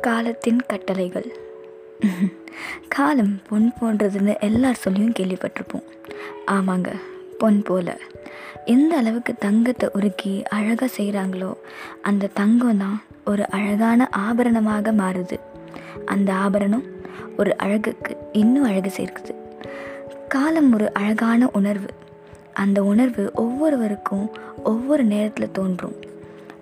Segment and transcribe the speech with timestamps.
[0.00, 1.36] காலத்தின் கட்டளைகள்.
[2.88, 5.86] காலம் பொன் போன்றதுன்னு எல்லார் சொல்லியும் கேள்விப்பட்டிருப்போம்.
[6.46, 6.92] ஆமாங்க
[7.38, 7.96] பொன் போல.
[8.64, 11.52] எந்த அளவுக்கு தங்கத்தை உருக்கி அழகாக செய்கிறாங்களோ
[12.02, 15.38] அந்த தங்கம் தான் ஒரு அழகான ஆபரணமாக மாறுது.
[16.04, 16.84] அந்த ஆபரணம்
[17.36, 19.34] ஒரு அழகுக்கு இன்னும் அழகு சேர்க்குது.
[20.28, 21.88] காலம் ஒரு அழகான உணர்வு.
[22.52, 24.30] அந்த உணர்வு ஒவ்வொருவருக்கும்
[24.64, 25.96] ஒவ்வொரு நேரத்தில் தோன்றும்.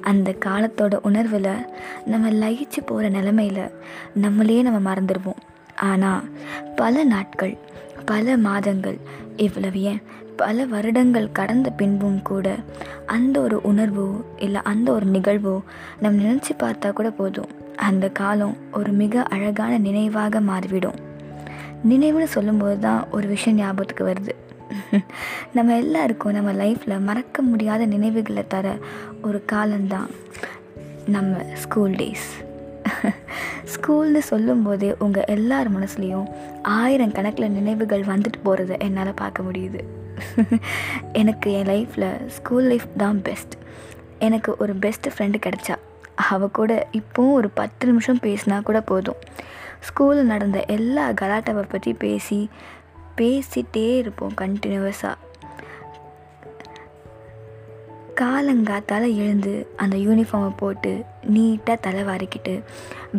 [0.00, 1.66] அந்த காலத்தோட உணர்வில்
[2.06, 3.70] நம்ம லயிச்சு போகிற நிலமையில்
[4.14, 5.40] நம்மளே நம்ம மறந்துடுவோம்.
[5.76, 6.24] ஆனால்
[6.76, 7.56] பல நாட்கள்
[8.04, 8.98] பல மாதங்கள்
[9.36, 10.02] இவ்வளவு ஏன்?
[10.36, 12.56] பல வருடங்கள் கடந்த பின்பும் கூட
[13.06, 15.60] அந்த ஒரு உணர்வோ இல்லை அந்த ஒரு நிகழ்வோ
[16.00, 17.48] நம்ம நினச்சி பார்த்தா கூட போதும்.
[17.76, 20.94] அந்த காலம் ஒரு மிக அழகான நினைவாக மாறிவிடும்.
[21.88, 24.49] நினைவுன்னு சொல்லும்போது தான் ஒரு விஷயம் ஞாபகத்துக்கு வருது.
[25.52, 28.76] நம்ம எல்லாருக்கும் நம்ம லைஃப்பில் மறக்க முடியாத நினைவுகளை தர
[29.22, 30.10] ஒரு காலம்தான்
[31.06, 32.28] நம்ம ஸ்கூல் டேஸ்
[33.64, 36.28] ஸ்கூல்னு சொல்லும்போதே உங்கள் எல்லார் மனசுலேயும்
[36.62, 39.80] ஆயிரம் கணக்கில் நினைவுகள் வந்துட்டு போகிறத என்னால் பார்க்க முடியுது.
[41.12, 43.54] எனக்கு என் லைஃப்பில் ஸ்கூல் லைஃப் தான் பெஸ்ட்
[44.18, 45.76] எனக்கு ஒரு பெஸ்ட் ஃப்ரெண்டு கிடச்சா
[46.14, 49.20] அவள் கூட இப்போவும் ஒரு பத்து நிமிஷம் பேசினா கூட போதும்.
[49.86, 52.48] ஸ்கூலில் நடந்த எல்லா கலாட்டாவை பற்றி பேசி
[53.16, 55.14] பேசிகிட்டே இருப்போம் கண்டினியூவஸாக
[58.14, 62.62] காலங்காத்தால் எழுந்து அந்த யூனிஃபார்மை போட்டு நீட்டாக தலை வாரிக்கிட்டு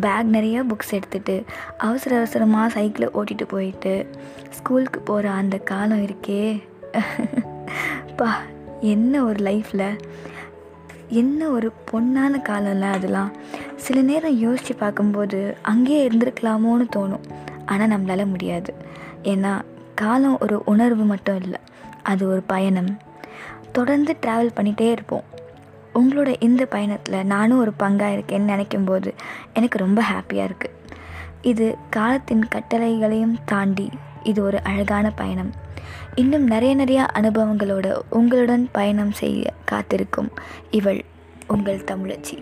[0.00, 1.44] பேக் நிறையா புக்ஸ் எடுத்துகிட்டு
[1.78, 4.10] அவசர அவசரமாக சைக்கிளை ஓட்டிகிட்டு போயிட்டு
[4.50, 6.62] ஸ்கூலுக்கு போகிற அந்த காலம் இருக்கே.
[8.16, 8.40] பா
[8.80, 9.98] என்ன ஒரு லைஃப்பில்
[11.08, 13.32] என்ன ஒரு பொன்னான காலம்ல அதெல்லாம்?
[13.76, 17.24] சில நேரம் யோசித்து பார்க்கும்போது அங்கேயே இருந்திருக்கலாமோன்னு தோணும்.
[17.66, 18.74] ஆனால் நம்மளால் முடியாது.
[19.22, 19.60] ஏன்னா
[20.02, 21.60] காலம் ஒரு உணர்வு மட்டும் இல்லை
[22.02, 22.92] அது ஒரு பயணம்.
[23.72, 25.26] தொடர்ந்து ட்ராவல் பண்ணிகிட்டே இருப்போம்.
[25.94, 29.10] உங்களோட இந்த பயணத்தில் நானும் ஒரு பங்காக இருக்கேன்னு நினைக்கும்போது
[29.54, 30.78] எனக்கு ரொம்ப ஹாப்பியாக இருக்குது
[31.42, 33.86] இது காலத்தின் கட்டளைகளையும் தாண்டி
[34.22, 35.52] இது ஒரு அழகான பயணம்.
[36.14, 40.30] இன்னும் நிறைய நிறையா அனுபவங்களோட உங்களுடன் பயணம் செய்ய காத்திருக்கும்
[40.70, 41.00] இவள்
[41.46, 42.36] உங்கள் தமிழச்சி.